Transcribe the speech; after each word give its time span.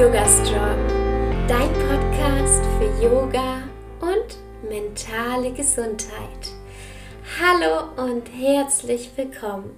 Yoga 0.00 0.26
Strong, 0.26 0.86
dein 1.46 1.70
Podcast 1.74 2.64
für 2.78 3.04
Yoga 3.04 3.64
und 4.00 4.38
mentale 4.66 5.52
Gesundheit. 5.52 6.54
Hallo 7.38 8.08
und 8.08 8.24
herzlich 8.28 9.10
willkommen. 9.16 9.76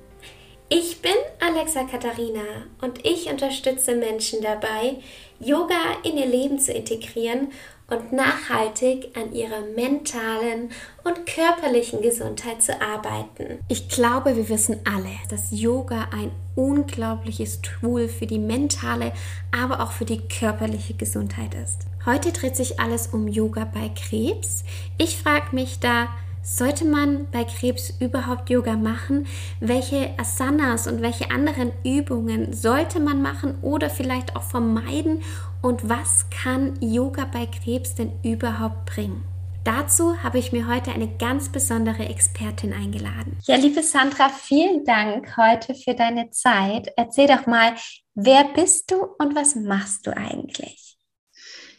Ich 0.68 1.02
bin 1.02 1.10
Alexa 1.40 1.82
Katharina 1.82 2.68
und 2.80 3.04
ich 3.04 3.30
unterstütze 3.30 3.96
Menschen 3.96 4.40
dabei, 4.42 4.98
Yoga 5.40 5.96
in 6.04 6.16
ihr 6.16 6.26
Leben 6.26 6.60
zu 6.60 6.72
integrieren 6.72 7.50
und 7.88 8.12
nachhaltig 8.12 9.16
an 9.16 9.32
ihrer 9.32 9.60
mentalen 9.74 10.70
und 11.04 11.26
körperlichen 11.26 12.00
Gesundheit 12.00 12.62
zu 12.62 12.80
arbeiten. 12.80 13.58
Ich 13.68 13.88
glaube, 13.88 14.36
wir 14.36 14.48
wissen 14.48 14.80
alle, 14.84 15.10
dass 15.28 15.50
Yoga 15.50 16.08
ein 16.12 16.30
unglaubliches 16.54 17.60
Tool 17.62 18.08
für 18.08 18.26
die 18.26 18.38
mentale, 18.38 19.12
aber 19.50 19.80
auch 19.80 19.92
für 19.92 20.04
die 20.04 20.20
körperliche 20.20 20.94
Gesundheit 20.94 21.54
ist. 21.54 21.86
Heute 22.06 22.32
dreht 22.32 22.56
sich 22.56 22.80
alles 22.80 23.08
um 23.08 23.28
Yoga 23.28 23.64
bei 23.64 23.90
Krebs. 23.90 24.64
Ich 24.98 25.16
frage 25.18 25.54
mich 25.54 25.78
da, 25.78 26.08
sollte 26.44 26.84
man 26.84 27.26
bei 27.30 27.44
Krebs 27.44 27.90
überhaupt 28.00 28.50
Yoga 28.50 28.74
machen? 28.74 29.26
Welche 29.60 30.10
Asanas 30.18 30.88
und 30.88 31.00
welche 31.00 31.30
anderen 31.30 31.70
Übungen 31.84 32.52
sollte 32.52 32.98
man 32.98 33.22
machen 33.22 33.54
oder 33.62 33.88
vielleicht 33.88 34.34
auch 34.34 34.42
vermeiden? 34.42 35.22
Und 35.62 35.88
was 35.88 36.26
kann 36.30 36.76
Yoga 36.80 37.24
bei 37.24 37.46
Krebs 37.46 37.94
denn 37.94 38.10
überhaupt 38.24 38.84
bringen? 38.84 39.24
Dazu 39.62 40.20
habe 40.20 40.38
ich 40.40 40.50
mir 40.50 40.66
heute 40.66 40.90
eine 40.90 41.06
ganz 41.18 41.50
besondere 41.50 42.04
Expertin 42.08 42.72
eingeladen. 42.72 43.38
Ja, 43.44 43.54
liebe 43.54 43.80
Sandra, 43.84 44.28
vielen 44.28 44.84
Dank 44.84 45.36
heute 45.36 45.76
für 45.76 45.94
deine 45.94 46.30
Zeit. 46.30 46.88
Erzähl 46.96 47.28
doch 47.28 47.46
mal, 47.46 47.74
wer 48.16 48.42
bist 48.56 48.90
du 48.90 49.06
und 49.20 49.36
was 49.36 49.54
machst 49.54 50.08
du 50.08 50.16
eigentlich? 50.16 50.98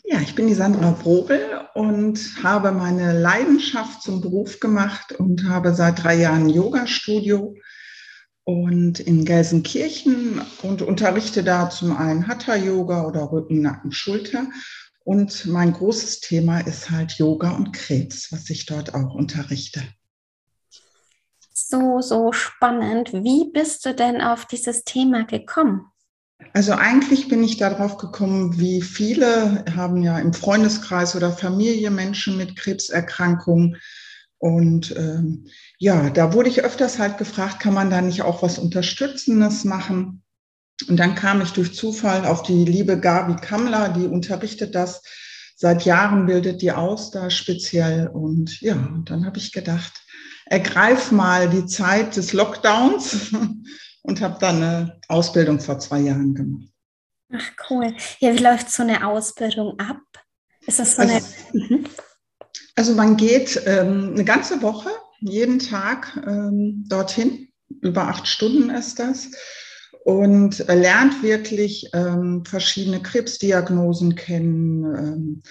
Ja, 0.05 0.21
ich 0.21 0.33
bin 0.33 0.47
die 0.47 0.53
Sandra 0.53 0.91
Probel 0.91 1.67
und 1.73 2.19
habe 2.41 2.71
meine 2.71 3.19
Leidenschaft 3.19 4.01
zum 4.01 4.21
Beruf 4.21 4.61
gemacht 4.61 5.11
und 5.11 5.49
habe 5.49 5.73
seit 5.73 6.01
drei 6.01 6.15
Jahren 6.15 6.43
ein 6.43 6.49
Yoga-Studio 6.49 7.53
und 8.45 8.99
in 8.99 9.25
Gelsenkirchen 9.25 10.41
und 10.63 10.81
unterrichte 10.81 11.43
da 11.43 11.69
zum 11.69 11.95
einen 11.95 12.27
Hatha-Yoga 12.27 13.05
oder 13.05 13.31
Rücken, 13.31 13.61
Nacken, 13.61 13.91
Schulter. 13.91 14.47
Und 15.05 15.45
mein 15.45 15.73
großes 15.73 16.21
Thema 16.21 16.59
ist 16.59 16.89
halt 16.89 17.13
Yoga 17.13 17.51
und 17.51 17.73
Krebs, 17.73 18.31
was 18.31 18.49
ich 18.49 18.65
dort 18.65 18.93
auch 18.93 19.13
unterrichte. 19.13 19.81
So, 21.53 22.01
so 22.01 22.31
spannend. 22.31 23.13
Wie 23.13 23.51
bist 23.51 23.85
du 23.85 23.93
denn 23.93 24.21
auf 24.21 24.45
dieses 24.45 24.83
Thema 24.83 25.23
gekommen? 25.23 25.87
Also 26.53 26.73
eigentlich 26.73 27.29
bin 27.29 27.43
ich 27.43 27.57
darauf 27.57 27.97
gekommen, 27.97 28.59
wie 28.59 28.81
viele 28.81 29.63
haben 29.75 30.03
ja 30.03 30.19
im 30.19 30.33
Freundeskreis 30.33 31.15
oder 31.15 31.31
Familie 31.31 31.89
Menschen 31.89 32.37
mit 32.37 32.57
Krebserkrankungen. 32.57 33.77
Und 34.39 34.93
ähm, 34.97 35.47
ja, 35.83 36.09
da 36.09 36.31
wurde 36.31 36.47
ich 36.47 36.63
öfters 36.63 36.97
halt 36.97 37.17
gefragt, 37.17 37.59
kann 37.59 37.73
man 37.73 37.89
da 37.89 37.99
nicht 37.99 38.21
auch 38.21 38.41
was 38.41 38.57
Unterstützendes 38.57 39.65
machen? 39.65 40.23
Und 40.87 40.95
dann 40.95 41.13
kam 41.13 41.41
ich 41.41 41.51
durch 41.51 41.73
Zufall 41.73 42.25
auf 42.25 42.41
die 42.41 42.63
liebe 42.63 42.97
Gabi 42.97 43.35
Kammler, 43.35 43.89
die 43.89 44.05
unterrichtet 44.05 44.75
das. 44.75 45.03
Seit 45.57 45.83
Jahren 45.83 46.25
bildet 46.25 46.61
die 46.61 46.71
aus 46.71 47.11
da 47.11 47.29
speziell. 47.29 48.07
Und 48.07 48.61
ja, 48.61 48.77
dann 49.03 49.25
habe 49.25 49.37
ich 49.39 49.51
gedacht, 49.51 49.91
ergreif 50.45 51.11
mal 51.11 51.49
die 51.49 51.65
Zeit 51.65 52.15
des 52.15 52.31
Lockdowns 52.31 53.33
und 54.03 54.21
habe 54.21 54.37
dann 54.39 54.63
eine 54.63 55.01
Ausbildung 55.09 55.59
vor 55.59 55.79
zwei 55.79 55.99
Jahren 55.99 56.33
gemacht. 56.33 56.69
Ach 57.33 57.51
cool. 57.69 57.93
Ja, 58.19 58.33
wie 58.33 58.41
läuft 58.41 58.71
so 58.71 58.83
eine 58.83 59.05
Ausbildung 59.05 59.77
ab? 59.79 59.99
Ist 60.65 60.79
das 60.79 60.95
so 60.95 61.01
also, 61.01 61.13
eine? 61.51 61.83
Also 62.75 62.95
man 62.95 63.17
geht 63.17 63.61
ähm, 63.67 64.13
eine 64.15 64.23
ganze 64.23 64.63
Woche, 64.63 64.89
jeden 65.23 65.59
Tag 65.59 66.21
ähm, 66.27 66.85
dorthin. 66.87 67.49
Über 67.81 68.07
acht 68.07 68.27
Stunden 68.27 68.69
ist 68.69 68.99
das. 68.99 69.31
Und 70.03 70.59
lernt 70.67 71.23
wirklich 71.23 71.89
ähm, 71.93 72.43
verschiedene 72.45 73.01
Krebsdiagnosen 73.01 74.15
kennen. 74.15 74.83
Ähm, 74.83 75.43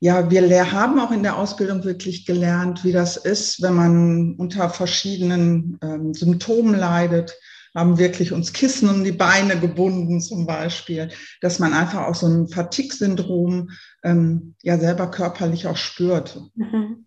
ja, 0.00 0.30
wir 0.30 0.72
haben 0.72 1.00
auch 1.00 1.10
in 1.10 1.22
der 1.22 1.38
Ausbildung 1.38 1.82
wirklich 1.84 2.26
gelernt, 2.26 2.84
wie 2.84 2.92
das 2.92 3.16
ist, 3.16 3.62
wenn 3.62 3.74
man 3.74 4.34
unter 4.36 4.68
verschiedenen 4.68 5.78
ähm, 5.82 6.12
Symptomen 6.12 6.74
leidet 6.78 7.34
haben 7.76 7.98
wirklich 7.98 8.32
uns 8.32 8.54
Kissen 8.54 8.88
um 8.88 9.04
die 9.04 9.12
Beine 9.12 9.60
gebunden 9.60 10.22
zum 10.22 10.46
Beispiel, 10.46 11.10
dass 11.42 11.58
man 11.58 11.74
einfach 11.74 12.06
auch 12.06 12.14
so 12.14 12.26
ein 12.26 12.48
Fatigue-Syndrom 12.48 13.70
ähm, 14.02 14.54
ja 14.62 14.78
selber 14.78 15.10
körperlich 15.10 15.66
auch 15.66 15.76
spürt. 15.76 16.40
Mhm. 16.54 17.05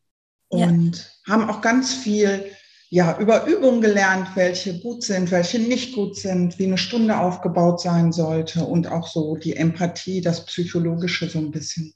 Ja. 0.52 0.68
Und 0.68 1.12
haben 1.28 1.50
auch 1.50 1.62
ganz 1.62 1.94
viel 1.94 2.52
ja, 2.92 3.20
über 3.20 3.46
Übungen 3.46 3.82
gelernt, 3.82 4.30
welche 4.36 4.80
gut 4.80 5.04
sind, 5.04 5.30
welche 5.30 5.60
nicht 5.60 5.94
gut 5.94 6.16
sind, 6.16 6.58
wie 6.58 6.66
eine 6.66 6.78
Stunde 6.78 7.20
aufgebaut 7.20 7.82
sein 7.82 8.12
sollte 8.12 8.66
und 8.66 8.88
auch 8.88 9.08
so 9.08 9.36
die 9.36 9.56
Empathie, 9.56 10.22
das 10.22 10.46
Psychologische 10.46 11.30
so 11.30 11.38
ein 11.38 11.52
bisschen. 11.52 11.94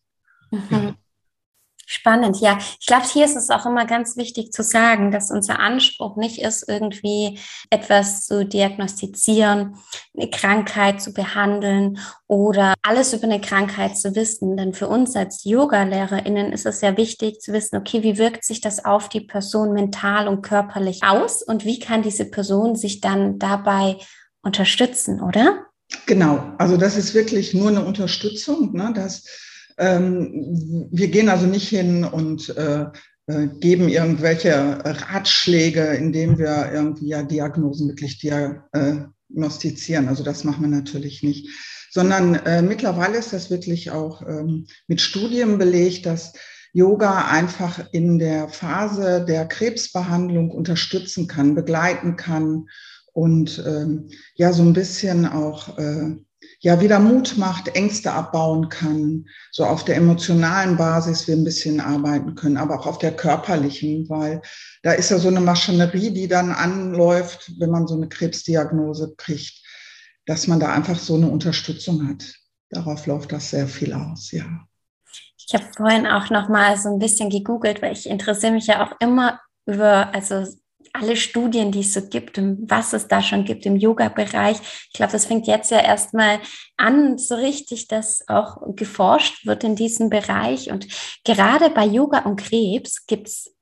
Ja. 0.70 0.96
Spannend, 1.94 2.42
ja. 2.42 2.58
Ich 2.80 2.88
glaube, 2.88 3.06
hier 3.06 3.24
ist 3.24 3.36
es 3.36 3.52
auch 3.52 3.68
immer 3.68 3.86
ganz 3.86 4.18
wichtig 4.18 4.52
zu 4.52 4.64
sagen, 4.64 5.12
dass 5.12 5.30
unser 5.30 5.60
Anspruch 5.60 6.16
nicht 6.16 6.42
ist, 6.42 6.68
irgendwie 6.68 7.40
etwas 7.70 8.26
zu 8.26 8.48
diagnostizieren, 8.48 9.76
eine 10.18 10.32
Krankheit 10.32 11.04
zu 11.04 11.14
behandeln 11.14 12.00
oder 12.26 12.74
alles 12.82 13.14
über 13.14 13.26
eine 13.26 13.40
Krankheit 13.40 13.96
zu 13.96 14.16
wissen. 14.16 14.58
Denn 14.58 14.74
für 14.74 14.88
uns 14.88 15.16
als 15.16 15.44
Yoga-LehrerInnen 15.44 16.52
ist 16.52 16.66
es 16.66 16.80
sehr 16.80 16.98
wichtig 16.98 17.42
zu 17.42 17.54
wissen, 17.54 17.78
okay, 17.78 18.02
wie 18.02 18.18
wirkt 18.18 18.44
sich 18.44 18.60
das 18.60 18.84
auf 18.84 19.08
die 19.08 19.22
Person 19.22 19.74
mental 19.74 20.28
und 20.28 20.42
körperlich 20.42 21.02
aus 21.04 21.44
und 21.44 21.64
wie 21.64 21.78
kann 21.78 22.02
diese 22.02 22.26
Person 22.26 22.76
sich 22.76 23.02
dann 23.02 23.38
dabei 23.38 23.98
unterstützen, 24.42 25.22
oder? 25.22 25.68
Genau, 26.08 26.56
also 26.58 26.76
das 26.76 26.98
ist 26.98 27.14
wirklich 27.14 27.54
nur 27.54 27.70
eine 27.70 27.86
Unterstützung, 27.86 28.74
ne? 28.74 28.92
dass 28.96 29.26
wir 29.78 31.08
gehen 31.08 31.30
also 31.30 31.46
nicht 31.48 31.70
hin 31.70 32.04
und 32.04 32.56
äh, 32.56 32.86
äh, 33.26 33.48
geben 33.48 33.88
irgendwelche 33.88 34.84
Ratschläge, 34.84 35.82
indem 35.94 36.38
wir 36.38 36.72
irgendwie 36.74 37.08
ja 37.08 37.24
Diagnosen 37.24 37.88
wirklich 37.88 38.20
diagnostizieren. 38.20 40.10
Also 40.10 40.24
das 40.24 40.44
machen 40.44 40.64
wir 40.64 40.70
natürlich 40.70 41.24
nicht. 41.24 41.48
Sondern 41.90 42.36
äh, 42.36 42.62
mittlerweile 42.62 43.18
ist 43.18 43.32
das 43.32 43.50
wirklich 43.50 43.92
auch 43.92 44.24
ähm, 44.24 44.68
mit 44.88 45.00
Studien 45.00 45.58
belegt, 45.58 46.06
dass 46.06 46.34
Yoga 46.74 47.28
einfach 47.28 47.88
in 47.94 48.20
der 48.20 48.50
Phase 48.50 49.24
der 49.26 49.46
Krebsbehandlung 49.46 50.52
unterstützen 50.52 51.28
kann, 51.28 51.56
begleiten 51.56 52.18
kann 52.18 52.68
und 53.14 53.64
ähm, 53.66 54.10
ja 54.36 54.52
so 54.52 54.64
ein 54.64 54.74
bisschen 54.74 55.26
auch 55.26 55.78
äh, 55.78 56.18
ja 56.64 56.80
wieder 56.80 56.98
Mut 57.00 57.38
macht, 57.38 57.76
Ängste 57.76 58.14
abbauen 58.14 58.70
kann, 58.70 59.28
so 59.52 59.66
auf 59.66 59.84
der 59.84 59.98
emotionalen 59.98 60.78
Basis 60.78 61.28
wir 61.28 61.36
ein 61.36 61.44
bisschen 61.44 61.82
arbeiten 61.82 62.36
können, 62.36 62.56
aber 62.56 62.80
auch 62.80 62.88
auf 62.88 62.98
der 62.98 63.14
körperlichen, 63.14 64.10
weil 64.10 64.42
da 64.82 64.94
ist 64.94 65.12
ja 65.12 65.20
so 65.20 65.28
eine 65.28 65.42
Maschinerie, 65.42 66.12
die 66.12 66.30
dann 66.30 66.52
anläuft, 66.52 67.52
wenn 67.60 67.70
man 67.70 67.86
so 67.86 67.96
eine 67.96 68.08
Krebsdiagnose 68.08 69.14
kriegt, 69.18 69.62
dass 70.26 70.48
man 70.48 70.62
da 70.62 70.74
einfach 70.74 70.98
so 70.98 71.16
eine 71.16 71.28
Unterstützung 71.28 72.08
hat. 72.08 72.34
Darauf 72.70 73.08
läuft 73.08 73.34
das 73.34 73.50
sehr 73.50 73.68
viel 73.68 73.94
aus, 73.94 74.32
ja. 74.32 74.46
Ich 75.46 75.54
habe 75.54 75.66
vorhin 75.76 76.08
auch 76.08 76.30
noch 76.30 76.48
mal 76.48 76.78
so 76.78 76.88
ein 76.88 77.00
bisschen 77.00 77.30
gegoogelt, 77.30 77.82
weil 77.82 77.92
ich 77.92 78.10
interessiere 78.10 78.54
mich 78.54 78.68
ja 78.68 78.88
auch 78.88 78.94
immer 79.02 79.42
über, 79.66 80.16
also 80.16 80.46
alle 80.94 81.18
Studien, 81.18 81.72
die 81.72 81.82
es 81.82 81.94
so 81.94 82.08
gibt 82.08 82.38
und 82.38 82.70
was 82.70 82.94
es 82.94 83.08
da 83.08 83.22
schon 83.22 83.46
gibt 83.46 83.66
im 83.66 83.76
Yoga-Bereich. 83.76 84.58
Ich 84.88 84.94
glaube, 84.94 85.12
das 85.12 85.26
fängt 85.26 85.48
jetzt 85.48 85.72
ja 85.72 85.80
erstmal 85.80 86.40
an, 86.78 87.18
so 87.18 87.36
richtig, 87.36 87.88
dass 87.88 88.24
auch 88.28 88.58
geforscht 88.76 89.46
wird 89.46 89.64
in 89.64 89.76
diesem 89.76 90.10
Bereich. 90.10 90.72
Und 90.72 90.88
gerade 91.26 91.72
bei 91.72 91.86
Yoga 91.86 92.20
und 92.20 92.40
Krebs 92.40 93.06
gibt 93.08 93.28
es 93.28 93.56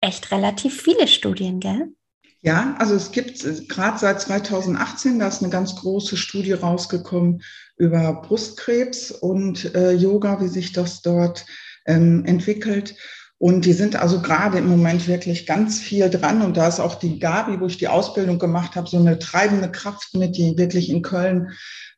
echt 0.00 0.30
relativ 0.32 0.80
viele 0.80 1.06
Studien, 1.06 1.60
gell? 1.60 1.92
Ja, 2.40 2.76
also 2.78 2.94
es 2.94 3.10
gibt 3.10 3.42
gerade 3.70 3.98
seit 3.98 4.20
2018, 4.20 5.18
da 5.18 5.28
ist 5.28 5.42
eine 5.42 5.50
ganz 5.50 5.76
große 5.76 6.18
Studie 6.18 6.52
rausgekommen 6.52 7.42
über 7.78 8.20
Brustkrebs 8.20 9.10
und 9.10 9.74
äh, 9.74 9.92
Yoga, 9.92 10.40
wie 10.42 10.48
sich 10.48 10.72
das 10.72 11.00
dort 11.00 11.46
ähm, 11.86 12.24
entwickelt. 12.26 12.96
Und 13.38 13.64
die 13.64 13.72
sind 13.72 13.96
also 13.96 14.22
gerade 14.22 14.58
im 14.58 14.68
Moment 14.68 15.08
wirklich 15.08 15.46
ganz 15.46 15.80
viel 15.80 16.08
dran. 16.08 16.42
Und 16.42 16.56
da 16.56 16.68
ist 16.68 16.80
auch 16.80 16.94
die 16.94 17.18
Gabi, 17.18 17.60
wo 17.60 17.66
ich 17.66 17.78
die 17.78 17.88
Ausbildung 17.88 18.38
gemacht 18.38 18.76
habe, 18.76 18.88
so 18.88 18.96
eine 18.98 19.18
treibende 19.18 19.70
Kraft 19.70 20.14
mit, 20.14 20.36
die 20.36 20.56
wirklich 20.56 20.88
in 20.88 21.02
Köln 21.02 21.50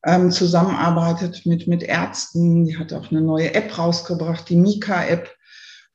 ähm, 0.04 0.30
zusammenarbeitet 0.30 1.44
mit, 1.44 1.66
mit 1.66 1.82
Ärzten. 1.82 2.64
Die 2.64 2.78
hat 2.78 2.92
auch 2.92 3.10
eine 3.10 3.20
neue 3.20 3.54
App 3.54 3.76
rausgebracht, 3.78 4.48
die 4.48 4.56
Mika-App, 4.56 5.30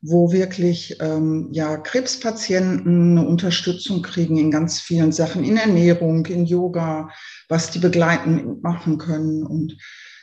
wo 0.02 0.32
wirklich 0.32 0.98
ähm, 1.00 1.50
ja, 1.52 1.78
Krebspatienten 1.78 3.18
eine 3.18 3.28
Unterstützung 3.28 4.02
kriegen 4.02 4.38
in 4.38 4.52
ganz 4.52 4.80
vielen 4.80 5.12
Sachen, 5.12 5.44
in 5.44 5.58
Ernährung, 5.58 6.26
in 6.28 6.46
Yoga, 6.46 7.10
was 7.50 7.72
die 7.72 7.80
begleiten 7.80 8.60
machen 8.62 8.98
können. 8.98 9.44
Und 9.44 9.78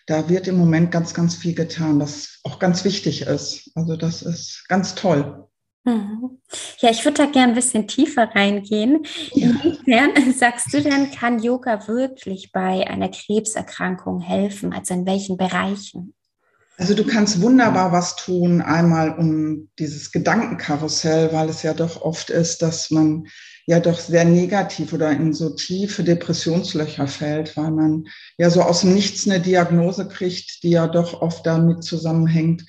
da 0.08 0.28
wird 0.28 0.48
im 0.48 0.56
Moment 0.56 0.90
ganz, 0.90 1.12
ganz 1.12 1.36
viel 1.36 1.54
getan, 1.54 2.00
was 2.00 2.40
auch 2.42 2.58
ganz 2.58 2.82
wichtig 2.84 3.22
ist. 3.22 3.70
Also 3.74 3.94
das 3.94 4.22
ist 4.22 4.64
ganz 4.66 4.94
toll. 4.94 5.46
Mhm. 5.84 6.40
Ja, 6.78 6.90
ich 6.90 7.04
würde 7.04 7.18
da 7.18 7.26
gerne 7.26 7.52
ein 7.52 7.54
bisschen 7.54 7.86
tiefer 7.86 8.34
reingehen. 8.34 9.04
Inwiefern 9.32 10.32
sagst 10.36 10.72
du 10.72 10.80
denn, 10.80 11.10
kann 11.10 11.42
Yoga 11.42 11.86
wirklich 11.88 12.52
bei 12.52 12.86
einer 12.88 13.10
Krebserkrankung 13.10 14.20
helfen? 14.20 14.72
Also 14.72 14.94
in 14.94 15.04
welchen 15.04 15.36
Bereichen? 15.36 16.14
Also 16.78 16.94
du 16.94 17.04
kannst 17.04 17.42
wunderbar 17.42 17.92
was 17.92 18.16
tun, 18.16 18.62
einmal 18.62 19.18
um 19.18 19.68
dieses 19.78 20.10
Gedankenkarussell, 20.10 21.32
weil 21.34 21.50
es 21.50 21.62
ja 21.62 21.74
doch 21.74 22.00
oft 22.00 22.30
ist, 22.30 22.62
dass 22.62 22.90
man 22.90 23.26
ja 23.68 23.80
doch 23.80 24.00
sehr 24.00 24.24
negativ 24.24 24.94
oder 24.94 25.10
in 25.10 25.34
so 25.34 25.50
tiefe 25.50 26.02
Depressionslöcher 26.02 27.06
fällt, 27.06 27.54
weil 27.54 27.70
man 27.70 28.06
ja 28.38 28.48
so 28.48 28.62
aus 28.62 28.80
dem 28.80 28.94
Nichts 28.94 29.28
eine 29.28 29.40
Diagnose 29.40 30.08
kriegt, 30.08 30.62
die 30.62 30.70
ja 30.70 30.86
doch 30.86 31.20
oft 31.20 31.44
damit 31.44 31.84
zusammenhängt. 31.84 32.64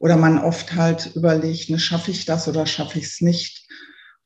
Oder 0.00 0.16
man 0.16 0.40
oft 0.40 0.74
halt 0.74 1.14
überlegt, 1.14 1.70
ne, 1.70 1.78
schaffe 1.78 2.10
ich 2.10 2.24
das 2.24 2.48
oder 2.48 2.66
schaffe 2.66 2.98
ich 2.98 3.04
es 3.04 3.20
nicht? 3.20 3.68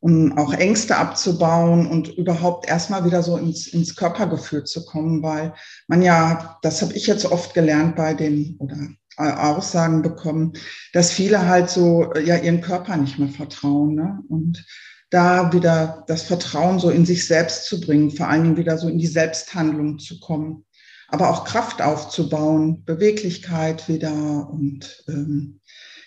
Um 0.00 0.38
auch 0.38 0.54
Ängste 0.54 0.96
abzubauen 0.96 1.86
und 1.86 2.08
überhaupt 2.08 2.66
erstmal 2.66 3.04
wieder 3.04 3.22
so 3.22 3.36
ins, 3.36 3.66
ins 3.66 3.94
Körpergefühl 3.94 4.64
zu 4.64 4.86
kommen, 4.86 5.22
weil 5.22 5.52
man 5.88 6.00
ja, 6.00 6.58
das 6.62 6.80
habe 6.80 6.94
ich 6.94 7.06
jetzt 7.06 7.26
oft 7.26 7.52
gelernt 7.52 7.96
bei 7.96 8.14
den, 8.14 8.56
oder 8.60 8.78
Aussagen 9.18 10.00
bekommen, 10.00 10.54
dass 10.94 11.10
viele 11.10 11.46
halt 11.46 11.68
so 11.68 12.14
ja 12.14 12.38
ihren 12.38 12.62
Körper 12.62 12.96
nicht 12.96 13.18
mehr 13.18 13.28
vertrauen. 13.28 13.94
Ne? 13.94 14.20
Und 14.28 14.64
da 15.14 15.52
wieder 15.52 16.05
das 16.08 16.22
Vertrauen 16.22 16.81
so 16.81 16.90
in 16.90 17.06
sich 17.06 17.26
selbst 17.26 17.66
zu 17.66 17.81
bringen, 17.81 18.11
vor 18.11 18.28
allen 18.28 18.43
Dingen 18.43 18.56
wieder 18.56 18.76
so 18.76 18.88
in 18.88 18.99
die 18.99 19.06
Selbsthandlung 19.06 20.00
zu 20.00 20.19
kommen, 20.19 20.64
aber 21.08 21.31
auch 21.31 21.44
Kraft 21.44 21.81
aufzubauen, 21.81 22.84
Beweglichkeit 22.84 23.88
wieder 23.88 24.50
und 24.50 25.05
ähm, 25.08 25.61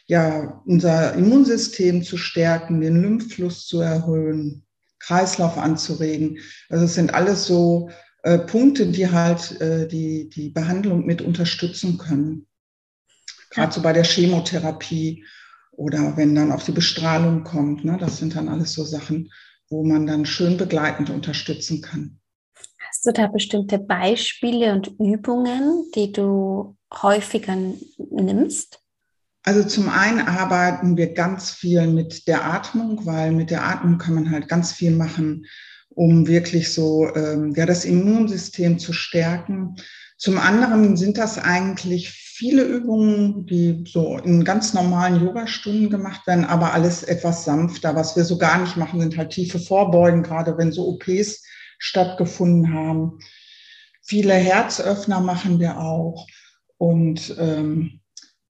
ja, 0.07 0.62
unser 0.65 1.13
Immunsystem 1.13 2.04
zu 2.04 2.18
stärken, 2.18 2.81
den 2.81 3.01
Lymphfluss 3.01 3.65
zu 3.65 3.80
erhöhen, 3.80 4.65
Kreislauf 5.00 5.57
anzuregen. 5.57 6.39
Also 6.69 6.86
es 6.86 6.95
sind 6.95 7.13
alles 7.13 7.45
so 7.45 7.89
äh, 8.24 8.39
Punkte, 8.39 8.88
die 8.88 9.10
halt 9.10 9.60
äh, 9.62 9.88
die, 9.88 10.30
die 10.30 10.50
Behandlung 10.50 11.06
mit 11.06 11.21
unterstützen 11.21 11.98
können 11.98 12.48
gerade 13.50 13.74
so 13.74 13.81
bei 13.81 13.94
der 13.94 14.03
Chemotherapie 14.03 15.25
oder 15.77 16.18
wenn 16.18 16.35
dann 16.35 16.51
auch 16.51 16.63
die 16.63 16.71
Bestrahlung 16.74 17.44
kommt. 17.44 17.85
Ne? 17.85 17.97
Das 18.00 18.18
sind 18.18 18.35
dann 18.35 18.50
alles 18.50 18.74
so 18.74 18.83
Sachen, 18.83 19.31
wo 19.69 19.85
man 19.85 20.07
dann 20.07 20.25
schön 20.25 20.57
begleitend 20.57 21.09
unterstützen 21.09 21.81
kann. 21.81 22.19
Hast 22.89 23.06
du 23.06 23.12
da 23.12 23.27
bestimmte 23.27 23.77
Beispiele 23.77 24.74
und 24.74 24.88
Übungen, 25.00 25.85
die 25.94 26.12
du 26.12 26.75
häufiger 26.91 27.56
nimmst? 28.09 28.79
Also 29.44 29.63
zum 29.63 29.88
einen 29.88 30.19
arbeiten 30.19 30.97
wir 30.97 31.13
ganz 31.13 31.51
viel 31.51 31.88
mit 31.88 32.27
der 32.27 32.44
Atmung, 32.45 33.06
weil 33.06 33.31
mit 33.31 33.51
der 33.51 33.63
Atmung 33.63 33.97
kann 33.97 34.15
man 34.15 34.31
halt 34.31 34.50
ganz 34.50 34.74
viel 34.74 34.91
machen, 34.91 35.45
um 35.89 36.27
wirklich 36.27 36.74
so 36.74 37.07
ähm, 37.15 37.53
ja, 37.56 37.65
das 37.65 37.85
Immunsystem 37.85 38.79
zu 38.79 38.94
stärken. 38.94 39.75
Zum 40.18 40.39
anderen 40.39 40.97
sind 40.97 41.18
das 41.18 41.38
eigentlich 41.38 42.26
viele 42.38 42.62
Übungen, 42.63 43.48
die 43.48 43.84
so 43.88 44.19
in 44.19 44.44
ganz 44.44 44.75
normalen 44.75 45.25
Yogastunden 45.25 45.89
gemacht 45.89 46.28
werden, 46.28 46.45
aber 46.45 46.72
alles 46.72 47.01
etwas 47.01 47.45
sanfter. 47.45 47.95
Was 47.95 48.16
wir 48.16 48.25
so 48.25 48.38
gar 48.38 48.62
nicht 48.62 48.78
machen, 48.78 49.00
sind 49.00 49.18
halt 49.18 49.31
tiefe 49.31 49.57
Vorbeugen, 49.57 50.22
gerade 50.22 50.56
wenn 50.56 50.72
so 50.72 50.88
OPs 50.88 51.44
stattgefunden 51.80 52.72
haben. 52.72 53.18
Viele 54.04 54.36
Herzöffner 54.36 55.19
machen 55.19 55.60
wir 55.60 55.80
auch. 55.80 56.28
Und 56.78 57.36
ähm, 57.39 58.01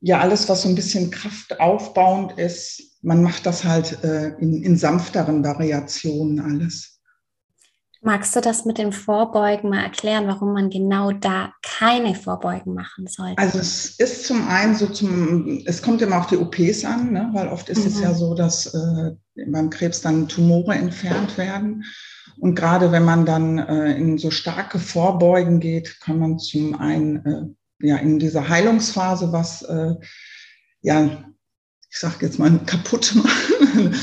ja, 0.02 0.20
alles, 0.20 0.50
was 0.50 0.64
so 0.64 0.70
ein 0.70 0.76
bisschen 0.76 1.10
kraftaufbauend 1.10 2.38
ist, 2.38 3.00
man 3.02 3.24
macht 3.24 3.46
das 3.46 3.64
halt 3.64 4.04
äh, 4.04 4.34
in, 4.40 4.64
in 4.64 4.78
sanfteren 4.78 5.46
Variationen 5.46 6.42
alles. 6.42 6.97
Magst 8.02 8.36
du 8.36 8.42
das 8.42 8.66
mit 8.66 8.78
dem 8.78 8.92
Vorbeugen 8.92 9.70
mal 9.70 9.84
erklären, 9.84 10.28
warum 10.28 10.54
man 10.54 10.70
genau 10.70 11.12
da 11.12 11.54
keine 11.64 12.16
Vorbeugen 12.16 12.74
machen 12.74 13.08
sollte? 13.08 13.38
Also 13.38 13.60
es 13.60 14.00
ist 14.00 14.26
zum 14.26 14.48
einen 14.48 14.76
so 14.76 14.88
zum, 14.88 15.62
es 15.66 15.82
kommt 15.82 16.02
immer 16.02 16.20
auf 16.20 16.28
die 16.28 16.38
OPs 16.38 16.86
an, 16.86 17.12
ne? 17.12 17.30
weil 17.34 17.48
oft 17.48 17.70
ist 17.70 17.82
mhm. 17.82 17.88
es 17.88 18.00
ja 18.00 18.10
mhm. 18.10 18.16
so, 18.16 18.34
dass 18.36 18.74
äh, 18.74 19.16
beim 19.48 19.70
Krebs 19.70 20.02
dann 20.02 20.28
Tumore 20.28 20.76
entfernt 20.76 21.38
werden. 21.38 21.84
Und 22.40 22.56
gerade 22.56 22.92
wenn 22.92 23.04
man 23.04 23.26
dann 23.26 23.58
äh, 23.58 23.98
in 23.98 24.18
so 24.18 24.30
starke 24.30 24.78
Vorbeugen 24.80 25.60
geht, 25.60 26.00
kann 26.02 26.20
man 26.20 26.38
zum 26.38 26.80
einen 26.80 27.26
äh, 27.26 27.88
ja 27.88 27.98
in 27.98 28.20
dieser 28.20 28.48
Heilungsphase 28.48 29.32
was 29.32 29.62
äh, 29.64 29.96
ja 30.82 31.24
ich 31.98 32.02
sage 32.02 32.28
jetzt 32.28 32.38
mal, 32.38 32.60
kaputt 32.68 33.16
machen. 33.16 33.96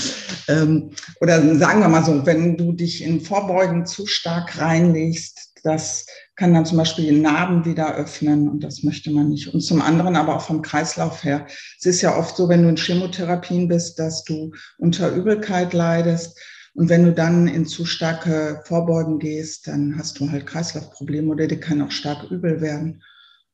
ähm, 0.49 0.91
oder 1.21 1.41
sagen 1.57 1.79
wir 1.79 1.89
mal 1.89 2.05
so, 2.05 2.27
wenn 2.27 2.57
du 2.57 2.73
dich 2.73 3.05
in 3.05 3.21
Vorbeugen 3.21 3.87
zu 3.87 4.09
stark 4.09 4.59
reinlegst, 4.59 5.53
das 5.63 6.05
kann 6.35 6.53
dann 6.53 6.67
zum 6.67 6.79
Beispiel 6.79 7.21
Narben 7.21 7.65
wieder 7.65 7.95
öffnen 7.95 8.49
und 8.49 8.65
das 8.65 8.83
möchte 8.83 9.13
man 9.13 9.29
nicht. 9.29 9.55
Und 9.55 9.61
zum 9.61 9.81
anderen 9.81 10.17
aber 10.17 10.35
auch 10.35 10.45
vom 10.45 10.61
Kreislauf 10.61 11.23
her. 11.23 11.47
Es 11.79 11.87
ist 11.87 12.03
ja 12.03 12.19
oft 12.19 12.37
so, 12.37 12.49
wenn 12.49 12.65
du 12.65 12.69
in 12.69 12.77
Chemotherapien 12.77 13.69
bist, 13.69 14.01
dass 14.01 14.25
du 14.25 14.51
unter 14.79 15.13
Übelkeit 15.13 15.73
leidest. 15.73 16.37
Und 16.75 16.89
wenn 16.89 17.05
du 17.05 17.13
dann 17.13 17.47
in 17.47 17.65
zu 17.65 17.85
starke 17.85 18.61
Vorbeugen 18.65 19.21
gehst, 19.21 19.69
dann 19.69 19.97
hast 19.97 20.19
du 20.19 20.29
halt 20.29 20.47
Kreislaufprobleme 20.47 21.31
oder 21.31 21.47
die 21.47 21.61
kann 21.61 21.81
auch 21.81 21.93
stark 21.93 22.29
übel 22.29 22.61
werden. 22.61 23.05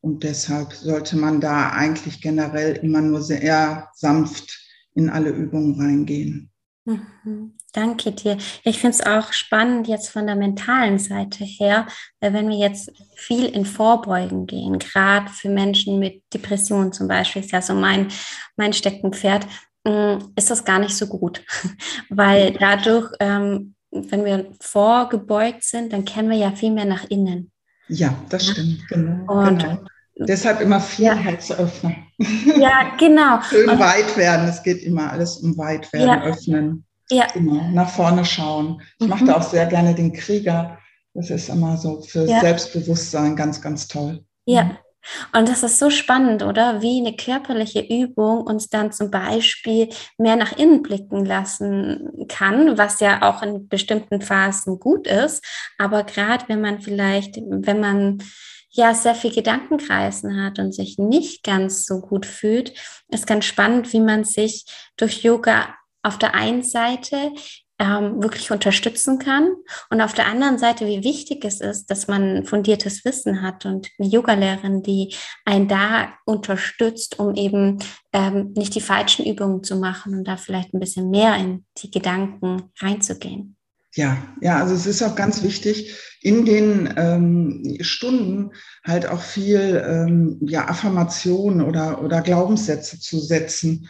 Und 0.02 0.22
deshalb 0.22 0.72
sollte 0.72 1.16
man 1.16 1.40
da 1.40 1.70
eigentlich 1.70 2.22
generell 2.22 2.76
immer 2.76 3.00
nur 3.00 3.22
sehr 3.22 3.88
sanft 3.94 4.58
in 4.94 5.10
alle 5.10 5.30
Übungen 5.30 5.80
reingehen. 5.80 6.50
Mhm. 6.84 7.56
Danke 7.72 8.10
dir. 8.10 8.36
Ich 8.64 8.80
finde 8.80 8.96
es 8.96 9.06
auch 9.06 9.32
spannend 9.32 9.86
jetzt 9.86 10.08
von 10.08 10.26
der 10.26 10.34
mentalen 10.34 10.98
Seite 10.98 11.44
her, 11.44 11.86
weil 12.20 12.32
wenn 12.32 12.48
wir 12.48 12.56
jetzt 12.56 12.90
viel 13.14 13.44
in 13.44 13.64
Vorbeugen 13.64 14.46
gehen, 14.46 14.78
gerade 14.78 15.28
für 15.30 15.48
Menschen 15.50 16.00
mit 16.00 16.22
Depressionen 16.34 16.92
zum 16.92 17.06
Beispiel, 17.06 17.42
ist 17.42 17.52
ja 17.52 17.62
so 17.62 17.74
mein, 17.74 18.08
mein 18.56 18.72
Steckenpferd, 18.72 19.46
mm, 19.84 20.32
ist 20.34 20.50
das 20.50 20.64
gar 20.64 20.80
nicht 20.80 20.96
so 20.96 21.06
gut, 21.06 21.42
weil 22.08 22.52
dadurch, 22.54 23.12
ähm, 23.20 23.74
wenn 23.92 24.24
wir 24.24 24.50
vorgebeugt 24.60 25.62
sind, 25.62 25.92
dann 25.92 26.04
kennen 26.04 26.30
wir 26.30 26.38
ja 26.38 26.52
viel 26.52 26.70
mehr 26.72 26.86
nach 26.86 27.04
innen. 27.04 27.52
Ja, 27.90 28.14
das 28.28 28.46
stimmt. 28.46 28.86
Genau. 28.88 29.32
Und 29.32 29.62
genau. 29.62 29.78
Deshalb 30.16 30.60
immer 30.60 30.80
viel 30.80 31.06
ja. 31.06 31.14
Herzöffner. 31.14 31.94
Ja, 32.58 32.92
genau. 32.98 33.40
Schön 33.48 33.68
und, 33.68 33.78
weit 33.78 34.16
werden. 34.16 34.48
Es 34.48 34.62
geht 34.62 34.82
immer 34.82 35.10
alles 35.10 35.38
um 35.38 35.56
weit 35.56 35.90
werden, 35.92 36.08
ja. 36.08 36.22
öffnen. 36.22 36.84
Ja. 37.10 37.24
Immer 37.34 37.68
nach 37.70 37.88
vorne 37.88 38.24
schauen. 38.24 38.82
Ich 38.98 39.06
mhm. 39.06 39.10
mache 39.10 39.24
da 39.24 39.36
auch 39.36 39.42
sehr 39.42 39.66
gerne 39.66 39.94
den 39.94 40.12
Krieger. 40.12 40.78
Das 41.14 41.30
ist 41.30 41.48
immer 41.48 41.76
so 41.76 42.02
für 42.02 42.26
ja. 42.26 42.40
Selbstbewusstsein 42.40 43.34
ganz, 43.34 43.60
ganz 43.60 43.88
toll. 43.88 44.24
Ja. 44.44 44.78
Und 45.32 45.48
das 45.48 45.62
ist 45.62 45.78
so 45.78 45.90
spannend, 45.90 46.42
oder? 46.42 46.82
Wie 46.82 47.00
eine 47.00 47.16
körperliche 47.16 47.80
Übung 47.80 48.42
uns 48.42 48.68
dann 48.68 48.92
zum 48.92 49.10
Beispiel 49.10 49.88
mehr 50.18 50.36
nach 50.36 50.56
innen 50.56 50.82
blicken 50.82 51.24
lassen 51.24 52.26
kann, 52.28 52.76
was 52.76 53.00
ja 53.00 53.22
auch 53.22 53.42
in 53.42 53.68
bestimmten 53.68 54.20
Phasen 54.20 54.78
gut 54.78 55.06
ist. 55.06 55.44
Aber 55.78 56.04
gerade 56.04 56.44
wenn 56.48 56.60
man 56.60 56.80
vielleicht, 56.80 57.36
wenn 57.36 57.80
man 57.80 58.18
ja 58.70 58.94
sehr 58.94 59.14
viel 59.14 59.32
Gedankenkreisen 59.32 60.42
hat 60.42 60.58
und 60.58 60.72
sich 60.72 60.98
nicht 60.98 61.42
ganz 61.42 61.86
so 61.86 62.00
gut 62.00 62.24
fühlt, 62.26 62.72
ist 63.08 63.26
ganz 63.26 63.44
spannend, 63.44 63.92
wie 63.92 64.00
man 64.00 64.24
sich 64.24 64.64
durch 64.96 65.22
Yoga 65.22 65.74
auf 66.02 66.18
der 66.18 66.34
einen 66.34 66.62
Seite 66.62 67.32
ähm, 67.80 68.22
wirklich 68.22 68.52
unterstützen 68.52 69.18
kann 69.18 69.50
und 69.88 70.00
auf 70.02 70.12
der 70.12 70.26
anderen 70.26 70.58
Seite, 70.58 70.86
wie 70.86 71.02
wichtig 71.02 71.44
es 71.44 71.60
ist, 71.60 71.90
dass 71.90 72.06
man 72.06 72.44
fundiertes 72.44 73.04
Wissen 73.04 73.42
hat 73.42 73.64
und 73.64 73.88
eine 73.98 74.08
Yogalehrerin, 74.08 74.82
die 74.82 75.14
einen 75.46 75.66
da 75.66 76.12
unterstützt, 76.26 77.18
um 77.18 77.34
eben 77.34 77.78
ähm, 78.12 78.52
nicht 78.54 78.74
die 78.74 78.82
falschen 78.82 79.24
Übungen 79.24 79.64
zu 79.64 79.76
machen 79.76 80.14
und 80.14 80.28
da 80.28 80.36
vielleicht 80.36 80.74
ein 80.74 80.80
bisschen 80.80 81.10
mehr 81.10 81.34
in 81.36 81.64
die 81.78 81.90
Gedanken 81.90 82.70
reinzugehen. 82.78 83.56
Ja, 83.94 84.18
ja, 84.40 84.58
also 84.58 84.74
es 84.74 84.86
ist 84.86 85.02
auch 85.02 85.16
ganz 85.16 85.42
wichtig, 85.42 85.96
in 86.20 86.44
den 86.44 86.92
ähm, 86.96 87.78
Stunden 87.80 88.52
halt 88.84 89.06
auch 89.06 89.22
viel 89.22 89.82
ähm, 89.84 90.38
ja, 90.42 90.68
Affirmation 90.68 91.60
oder, 91.60 92.02
oder 92.02 92.20
Glaubenssätze 92.20 93.00
zu 93.00 93.18
setzen, 93.18 93.88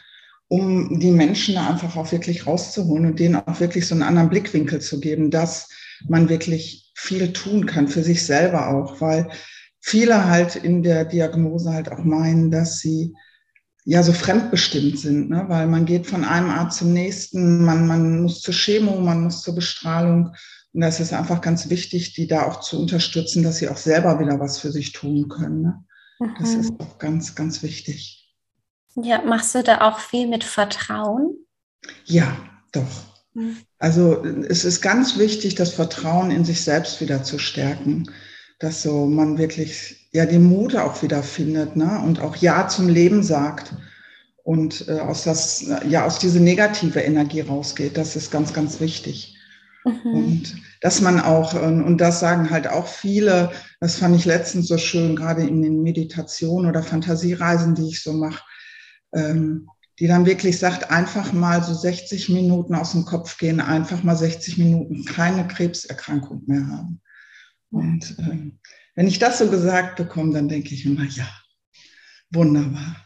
um 0.50 0.98
die 0.98 1.12
Menschen 1.12 1.54
da 1.54 1.68
einfach 1.68 1.96
auch 1.96 2.10
wirklich 2.10 2.44
rauszuholen 2.44 3.06
und 3.06 3.20
denen 3.20 3.36
auch 3.36 3.60
wirklich 3.60 3.86
so 3.86 3.94
einen 3.94 4.02
anderen 4.02 4.30
Blickwinkel 4.30 4.80
zu 4.80 4.98
geben, 4.98 5.30
dass 5.30 5.68
man 6.08 6.28
wirklich 6.28 6.90
viel 6.96 7.32
tun 7.32 7.66
kann 7.66 7.86
für 7.86 8.02
sich 8.02 8.26
selber 8.26 8.68
auch, 8.68 9.00
weil 9.00 9.28
viele 9.80 10.26
halt 10.26 10.56
in 10.56 10.82
der 10.82 11.04
Diagnose 11.04 11.72
halt 11.72 11.92
auch 11.92 12.02
meinen, 12.02 12.50
dass 12.50 12.80
sie 12.80 13.14
ja 13.84 14.02
so 14.02 14.12
fremdbestimmt 14.12 14.98
sind, 14.98 15.30
ne? 15.30 15.44
weil 15.46 15.68
man 15.68 15.86
geht 15.86 16.08
von 16.08 16.24
einem 16.24 16.50
Arzt 16.50 16.78
zum 16.78 16.92
nächsten, 16.92 17.64
man, 17.64 17.86
man 17.86 18.22
muss 18.22 18.40
zur 18.40 18.54
Chemo, 18.54 19.00
man 19.00 19.22
muss 19.22 19.42
zur 19.42 19.54
Bestrahlung. 19.54 20.32
Und 20.72 20.80
das 20.80 20.98
ist 20.98 21.12
einfach 21.12 21.40
ganz 21.42 21.70
wichtig, 21.70 22.14
die 22.14 22.26
da 22.26 22.46
auch 22.46 22.58
zu 22.58 22.80
unterstützen, 22.80 23.44
dass 23.44 23.58
sie 23.58 23.68
auch 23.68 23.76
selber 23.76 24.18
wieder 24.18 24.40
was 24.40 24.58
für 24.58 24.72
sich 24.72 24.90
tun 24.90 25.28
können. 25.28 25.62
Ne? 25.62 25.84
Mhm. 26.18 26.34
Das 26.40 26.54
ist 26.54 26.72
auch 26.80 26.98
ganz, 26.98 27.36
ganz 27.36 27.62
wichtig. 27.62 28.19
Ja, 28.96 29.22
machst 29.22 29.54
du 29.54 29.62
da 29.62 29.82
auch 29.82 29.98
viel 29.98 30.26
mit 30.26 30.44
Vertrauen? 30.44 31.36
Ja, 32.04 32.36
doch. 32.72 33.04
Mhm. 33.34 33.56
Also 33.78 34.24
es 34.24 34.64
ist 34.64 34.80
ganz 34.80 35.18
wichtig, 35.18 35.54
das 35.54 35.72
Vertrauen 35.72 36.30
in 36.30 36.44
sich 36.44 36.62
selbst 36.62 37.00
wieder 37.00 37.22
zu 37.22 37.38
stärken, 37.38 38.10
dass 38.58 38.82
so 38.82 39.06
man 39.06 39.38
wirklich 39.38 40.08
ja 40.12 40.26
den 40.26 40.44
Mut 40.44 40.76
auch 40.76 41.02
wieder 41.02 41.22
findet 41.22 41.76
ne? 41.76 42.00
und 42.04 42.20
auch 42.20 42.36
Ja 42.36 42.68
zum 42.68 42.88
Leben 42.88 43.22
sagt 43.22 43.72
und 44.42 44.88
äh, 44.88 44.98
aus 44.98 45.24
das 45.24 45.64
ja 45.88 46.04
aus 46.04 46.18
diese 46.18 46.40
negative 46.40 47.00
Energie 47.00 47.40
rausgeht. 47.40 47.96
Das 47.96 48.16
ist 48.16 48.30
ganz, 48.30 48.52
ganz 48.52 48.80
wichtig. 48.80 49.36
Mhm. 49.84 50.14
Und 50.14 50.56
dass 50.80 51.00
man 51.00 51.20
auch, 51.20 51.54
und 51.54 51.98
das 51.98 52.20
sagen 52.20 52.50
halt 52.50 52.68
auch 52.68 52.86
viele, 52.86 53.52
das 53.80 53.96
fand 53.96 54.16
ich 54.16 54.24
letztens 54.24 54.68
so 54.68 54.78
schön, 54.78 55.16
gerade 55.16 55.42
in 55.42 55.62
den 55.62 55.82
Meditationen 55.82 56.68
oder 56.68 56.82
Fantasiereisen, 56.82 57.74
die 57.74 57.88
ich 57.88 58.02
so 58.02 58.12
mache, 58.12 58.42
ähm, 59.14 59.68
die 59.98 60.06
dann 60.06 60.24
wirklich 60.24 60.58
sagt, 60.58 60.90
einfach 60.90 61.32
mal 61.32 61.62
so 61.62 61.74
60 61.74 62.30
Minuten 62.30 62.74
aus 62.74 62.92
dem 62.92 63.04
Kopf 63.04 63.36
gehen, 63.36 63.60
einfach 63.60 64.02
mal 64.02 64.16
60 64.16 64.56
Minuten 64.56 65.04
keine 65.04 65.46
Krebserkrankung 65.46 66.42
mehr 66.46 66.66
haben. 66.66 67.02
Und 67.70 68.16
ähm, 68.18 68.58
wenn 68.94 69.06
ich 69.06 69.18
das 69.18 69.38
so 69.38 69.50
gesagt 69.50 69.96
bekomme, 69.96 70.32
dann 70.32 70.48
denke 70.48 70.74
ich 70.74 70.86
immer, 70.86 71.04
ja, 71.04 71.28
wunderbar. 72.30 72.96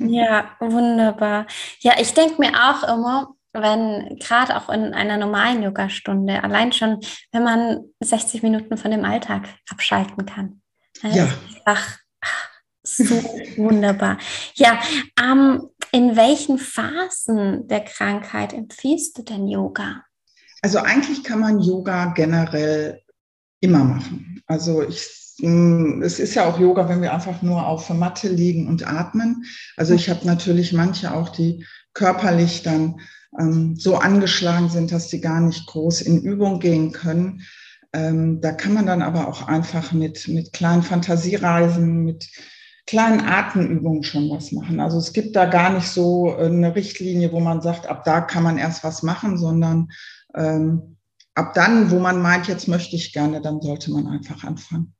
Ja, 0.00 0.56
wunderbar. 0.58 1.46
Ja, 1.78 1.94
ich 2.00 2.12
denke 2.12 2.40
mir 2.40 2.52
auch 2.52 2.82
immer, 2.82 3.34
wenn 3.52 4.18
gerade 4.18 4.56
auch 4.56 4.68
in 4.68 4.92
einer 4.92 5.16
normalen 5.16 5.62
Yoga-Stunde, 5.62 6.42
allein 6.42 6.72
schon, 6.72 6.98
wenn 7.30 7.44
man 7.44 7.84
60 8.00 8.42
Minuten 8.42 8.76
von 8.76 8.90
dem 8.90 9.04
Alltag 9.04 9.48
abschalten 9.70 10.26
kann. 10.26 10.60
Ja. 11.02 11.28
Ach, 11.64 11.98
so 12.96 13.14
wunderbar. 13.56 14.18
Ja, 14.54 14.80
ähm, 15.20 15.68
in 15.92 16.16
welchen 16.16 16.58
Phasen 16.58 17.68
der 17.68 17.80
Krankheit 17.80 18.52
empfiehlst 18.52 19.16
du 19.18 19.22
denn 19.22 19.46
Yoga? 19.46 20.02
Also 20.62 20.78
eigentlich 20.78 21.22
kann 21.24 21.40
man 21.40 21.60
Yoga 21.60 22.06
generell 22.14 23.00
immer 23.60 23.84
machen. 23.84 24.42
Also 24.46 24.82
ich, 24.82 25.36
hm, 25.40 26.02
es 26.02 26.18
ist 26.18 26.34
ja 26.34 26.46
auch 26.46 26.58
Yoga, 26.58 26.88
wenn 26.88 27.02
wir 27.02 27.12
einfach 27.12 27.42
nur 27.42 27.66
auf 27.66 27.86
der 27.86 27.96
Matte 27.96 28.28
liegen 28.28 28.68
und 28.68 28.86
atmen. 28.86 29.44
Also 29.76 29.94
ich 29.94 30.08
habe 30.08 30.26
natürlich 30.26 30.72
manche 30.72 31.12
auch, 31.12 31.28
die 31.28 31.66
körperlich 31.92 32.62
dann 32.62 33.00
ähm, 33.38 33.76
so 33.76 33.96
angeschlagen 33.96 34.68
sind, 34.68 34.92
dass 34.92 35.10
sie 35.10 35.20
gar 35.20 35.40
nicht 35.40 35.66
groß 35.66 36.02
in 36.02 36.22
Übung 36.22 36.60
gehen 36.60 36.92
können. 36.92 37.42
Ähm, 37.92 38.40
da 38.40 38.52
kann 38.52 38.74
man 38.74 38.86
dann 38.86 39.02
aber 39.02 39.28
auch 39.28 39.46
einfach 39.46 39.92
mit, 39.92 40.28
mit 40.28 40.52
kleinen 40.52 40.82
Fantasiereisen, 40.82 42.04
mit 42.04 42.28
kleinen 42.86 43.20
Atemübungen 43.20 44.02
schon 44.02 44.30
was 44.30 44.52
machen. 44.52 44.80
Also 44.80 44.98
es 44.98 45.12
gibt 45.12 45.36
da 45.36 45.46
gar 45.46 45.72
nicht 45.72 45.88
so 45.88 46.34
eine 46.36 46.74
Richtlinie, 46.74 47.32
wo 47.32 47.40
man 47.40 47.62
sagt, 47.62 47.86
ab 47.86 48.04
da 48.04 48.20
kann 48.20 48.42
man 48.42 48.58
erst 48.58 48.84
was 48.84 49.02
machen, 49.02 49.38
sondern 49.38 49.90
ähm, 50.34 50.96
ab 51.34 51.54
dann, 51.54 51.90
wo 51.90 51.98
man 51.98 52.20
meint, 52.20 52.46
jetzt 52.48 52.68
möchte 52.68 52.96
ich 52.96 53.12
gerne, 53.12 53.40
dann 53.40 53.60
sollte 53.62 53.90
man 53.90 54.06
einfach 54.06 54.44
anfangen. 54.44 54.94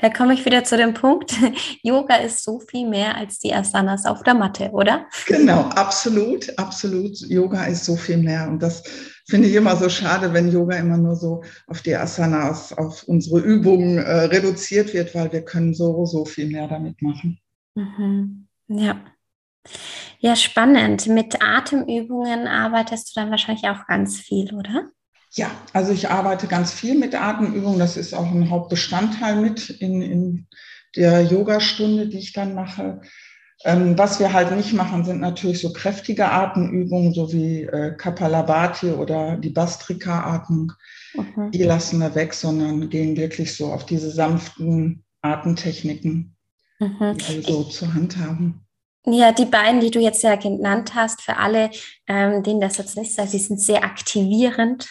Da 0.00 0.10
komme 0.10 0.34
ich 0.34 0.44
wieder 0.44 0.64
zu 0.64 0.76
dem 0.76 0.94
Punkt, 0.94 1.32
Yoga 1.82 2.16
ist 2.16 2.42
so 2.42 2.60
viel 2.60 2.88
mehr 2.88 3.16
als 3.16 3.38
die 3.38 3.54
Asanas 3.54 4.04
auf 4.04 4.22
der 4.22 4.34
Matte, 4.34 4.70
oder? 4.72 5.06
Genau, 5.26 5.60
absolut, 5.60 6.58
absolut. 6.58 7.18
Yoga 7.28 7.64
ist 7.64 7.84
so 7.84 7.96
viel 7.96 8.18
mehr. 8.18 8.48
Und 8.48 8.62
das 8.62 8.82
finde 9.28 9.48
ich 9.48 9.54
immer 9.54 9.76
so 9.76 9.88
schade, 9.88 10.32
wenn 10.32 10.50
Yoga 10.50 10.76
immer 10.76 10.96
nur 10.96 11.14
so 11.14 11.42
auf 11.66 11.82
die 11.82 11.94
Asanas, 11.94 12.72
auf 12.72 13.04
unsere 13.04 13.40
Übungen 13.40 13.98
äh, 13.98 14.24
reduziert 14.24 14.94
wird, 14.94 15.14
weil 15.14 15.30
wir 15.32 15.42
können 15.44 15.74
so, 15.74 16.06
so 16.06 16.24
viel 16.24 16.46
mehr 16.46 16.66
damit 16.66 17.02
machen. 17.02 17.38
Mhm. 17.74 18.48
Ja. 18.68 19.00
Ja, 20.18 20.34
spannend. 20.34 21.06
Mit 21.06 21.42
Atemübungen 21.42 22.48
arbeitest 22.48 23.10
du 23.10 23.20
dann 23.20 23.30
wahrscheinlich 23.30 23.68
auch 23.68 23.86
ganz 23.86 24.16
viel, 24.16 24.52
oder? 24.54 24.90
Ja, 25.34 25.50
also 25.74 25.92
ich 25.92 26.08
arbeite 26.08 26.46
ganz 26.46 26.72
viel 26.72 26.98
mit 26.98 27.14
Atemübungen. 27.14 27.78
Das 27.78 27.96
ist 27.96 28.14
auch 28.14 28.26
ein 28.26 28.50
Hauptbestandteil 28.50 29.36
mit 29.36 29.68
in, 29.68 30.02
in 30.02 30.46
der 30.96 31.22
Yogastunde, 31.22 32.08
die 32.08 32.18
ich 32.18 32.32
dann 32.32 32.54
mache. 32.54 33.02
Ähm, 33.64 33.98
was 33.98 34.20
wir 34.20 34.32
halt 34.32 34.52
nicht 34.52 34.72
machen, 34.72 35.04
sind 35.04 35.20
natürlich 35.20 35.60
so 35.60 35.72
kräftige 35.72 36.30
Atemübungen, 36.30 37.12
so 37.12 37.32
wie 37.32 37.62
äh, 37.62 37.96
Kapalabhati 37.96 38.92
oder 38.92 39.36
die 39.36 39.50
Bastrika-Atmung. 39.50 40.72
Mhm. 41.14 41.50
Die 41.50 41.64
lassen 41.64 41.98
wir 41.98 42.14
weg, 42.14 42.34
sondern 42.34 42.88
gehen 42.88 43.16
wirklich 43.16 43.56
so 43.56 43.72
auf 43.72 43.84
diese 43.84 44.10
sanften 44.10 45.04
Atemtechniken, 45.22 46.36
mhm. 46.78 47.16
die 47.18 47.42
so 47.42 47.64
zur 47.64 47.92
Hand 47.94 48.16
haben. 48.16 48.64
Ja, 49.06 49.32
die 49.32 49.46
beiden, 49.46 49.80
die 49.80 49.90
du 49.90 50.00
jetzt 50.00 50.22
ja 50.22 50.36
genannt 50.36 50.94
hast, 50.94 51.22
für 51.22 51.36
alle, 51.36 51.70
ähm, 52.06 52.42
denen 52.42 52.60
das 52.60 52.76
jetzt 52.76 52.96
nicht 52.96 53.14
sagt, 53.14 53.32
die 53.32 53.38
sind 53.38 53.60
sehr 53.60 53.82
aktivierend 53.82 54.86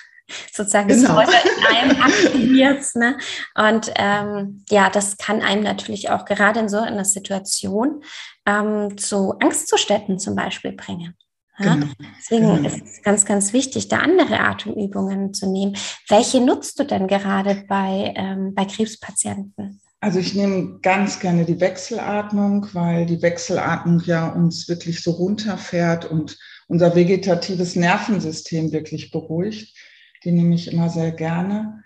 sozusagen 0.52 0.90
genau. 0.90 1.22
das 1.22 1.30
Feuer 1.30 1.42
in 1.58 1.76
einem 1.76 2.02
aktiviert. 2.02 2.96
Ne? 2.96 3.18
Und 3.56 3.92
ähm, 3.96 4.64
ja, 4.70 4.90
das 4.90 5.18
kann 5.18 5.42
einem 5.42 5.64
natürlich 5.64 6.10
auch 6.10 6.26
gerade 6.26 6.60
in 6.60 6.70
so 6.70 6.80
einer 6.80 7.06
Situation 7.06 8.04
ähm, 8.48 8.98
zu 8.98 9.34
Angstzuständen 9.40 10.18
zum 10.18 10.36
Beispiel 10.36 10.72
bringen. 10.72 11.14
Ja? 11.60 11.74
Genau. 11.74 11.88
Deswegen 12.18 12.56
genau. 12.56 12.68
ist 12.68 12.84
es 12.84 13.02
ganz, 13.04 13.26
ganz 13.26 13.54
wichtig, 13.54 13.90
da 13.90 13.98
andere 13.98 14.40
Atemübungen 14.40 15.34
zu 15.34 15.52
nehmen. 15.52 15.76
Welche 16.08 16.42
nutzt 16.42 16.80
du 16.80 16.84
denn 16.86 17.08
gerade 17.08 17.66
bei, 17.68 18.14
ähm, 18.16 18.54
bei 18.56 18.66
Krebspatienten? 18.66 19.82
Also 20.00 20.20
ich 20.20 20.36
nehme 20.36 20.80
ganz 20.82 21.20
gerne 21.20 21.44
die 21.46 21.60
Wechselatmung, 21.60 22.68
weil 22.74 23.08
die 23.08 23.22
Wechselatmung 23.22 24.02
ja 24.06 24.30
uns 24.30 24.70
wirklich 24.70 25.02
so 25.02 25.12
runterfährt 25.12 26.06
und 26.06 26.38
unser 26.68 26.96
vegetatives 26.96 27.76
Nervensystem 27.76 28.72
wirklich 28.72 29.12
beruhigt. 29.12 29.76
Die 30.24 30.32
nehme 30.32 30.54
ich 30.54 30.72
immer 30.72 30.90
sehr 30.90 31.12
gerne. 31.12 31.84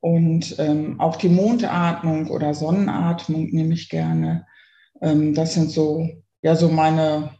Und 0.00 0.56
ähm, 0.58 1.00
auch 1.00 1.16
die 1.16 1.30
Mondatmung 1.30 2.28
oder 2.28 2.52
Sonnenatmung 2.52 3.48
nehme 3.50 3.72
ich 3.72 3.88
gerne. 3.88 4.46
Ähm, 5.00 5.34
das 5.34 5.54
sind 5.54 5.70
so, 5.70 6.08
ja, 6.42 6.56
so 6.56 6.68
meine 6.68 7.30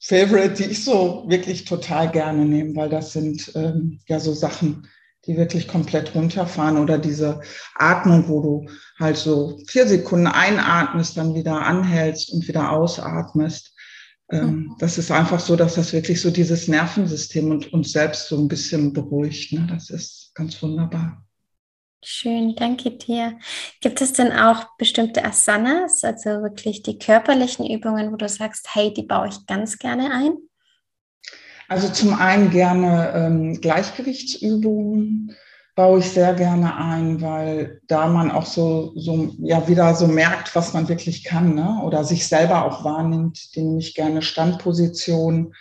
Favorite, 0.00 0.54
die 0.54 0.70
ich 0.70 0.84
so 0.84 1.24
wirklich 1.28 1.64
total 1.64 2.10
gerne 2.10 2.44
nehme, 2.44 2.74
weil 2.74 2.88
das 2.88 3.12
sind 3.12 3.52
ähm, 3.54 4.00
ja 4.08 4.18
so 4.18 4.32
Sachen, 4.32 4.88
die 5.26 5.36
wirklich 5.36 5.68
komplett 5.68 6.14
runterfahren 6.14 6.76
oder 6.76 6.98
diese 6.98 7.40
Atmung, 7.76 8.28
wo 8.28 8.42
du 8.42 8.66
halt 8.98 9.16
so 9.16 9.60
vier 9.68 9.86
Sekunden 9.86 10.26
einatmest, 10.26 11.16
dann 11.16 11.34
wieder 11.36 11.62
anhältst 11.62 12.32
und 12.32 12.48
wieder 12.48 12.72
ausatmest. 12.72 13.72
Ähm, 14.32 14.46
mhm. 14.46 14.76
Das 14.80 14.98
ist 14.98 15.12
einfach 15.12 15.38
so, 15.38 15.54
dass 15.54 15.76
das 15.76 15.92
wirklich 15.92 16.20
so 16.20 16.30
dieses 16.30 16.66
Nervensystem 16.66 17.50
und 17.50 17.72
uns 17.72 17.92
selbst 17.92 18.26
so 18.26 18.38
ein 18.38 18.48
bisschen 18.48 18.92
beruhigt. 18.92 19.52
Ne? 19.52 19.68
Das 19.70 19.90
ist 19.90 20.32
ganz 20.34 20.60
wunderbar. 20.60 21.24
Schön, 22.04 22.56
danke 22.56 22.90
dir. 22.90 23.38
Gibt 23.80 24.00
es 24.00 24.12
denn 24.12 24.32
auch 24.32 24.76
bestimmte 24.76 25.24
Asanas, 25.24 26.02
also 26.02 26.30
wirklich 26.42 26.82
die 26.82 26.98
körperlichen 26.98 27.64
Übungen, 27.64 28.10
wo 28.10 28.16
du 28.16 28.28
sagst, 28.28 28.74
hey, 28.74 28.92
die 28.92 29.04
baue 29.04 29.28
ich 29.28 29.46
ganz 29.46 29.78
gerne 29.78 30.10
ein? 30.12 30.32
Also 31.68 31.88
zum 31.88 32.14
einen 32.14 32.50
gerne 32.50 33.12
ähm, 33.14 33.60
Gleichgewichtsübungen, 33.60 35.36
baue 35.76 36.00
ich 36.00 36.10
sehr 36.10 36.34
gerne 36.34 36.76
ein, 36.76 37.20
weil 37.22 37.80
da 37.86 38.08
man 38.08 38.32
auch 38.32 38.46
so, 38.46 38.92
so 38.96 39.34
ja 39.38 39.68
wieder 39.68 39.94
so 39.94 40.08
merkt, 40.08 40.54
was 40.56 40.74
man 40.74 40.88
wirklich 40.88 41.22
kann, 41.22 41.54
ne? 41.54 41.80
oder 41.84 42.02
sich 42.02 42.26
selber 42.26 42.64
auch 42.64 42.84
wahrnimmt, 42.84 43.48
nehme 43.54 43.78
ich 43.78 43.94
gerne 43.94 44.22
Standposition. 44.22 45.54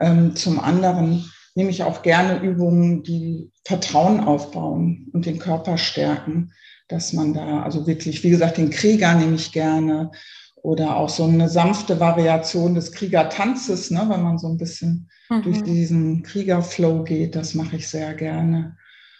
Ähm, 0.00 0.36
zum 0.36 0.58
anderen 0.58 1.30
nehme 1.54 1.70
ich 1.70 1.82
auch 1.82 2.02
gerne 2.02 2.40
Übungen, 2.40 3.02
die 3.02 3.50
Vertrauen 3.64 4.20
aufbauen 4.20 5.08
und 5.12 5.26
den 5.26 5.38
Körper 5.38 5.78
stärken, 5.78 6.52
dass 6.88 7.12
man 7.12 7.34
da, 7.34 7.62
also 7.62 7.86
wirklich, 7.86 8.22
wie 8.24 8.30
gesagt, 8.30 8.58
den 8.58 8.70
Krieger 8.70 9.14
nehme 9.14 9.34
ich 9.34 9.52
gerne 9.52 10.10
oder 10.56 10.96
auch 10.96 11.08
so 11.08 11.24
eine 11.24 11.48
sanfte 11.48 12.00
Variation 12.00 12.74
des 12.74 12.92
Kriegertanzes, 12.92 13.90
ne, 13.90 14.04
wenn 14.08 14.22
man 14.22 14.38
so 14.38 14.48
ein 14.48 14.58
bisschen 14.58 15.10
mhm. 15.28 15.42
durch 15.42 15.62
diesen 15.62 16.22
Kriegerflow 16.22 17.02
geht, 17.02 17.34
das 17.34 17.54
mache 17.54 17.76
ich 17.76 17.88
sehr 17.88 18.14
gerne 18.14 18.76